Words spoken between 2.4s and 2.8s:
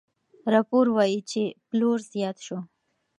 شو.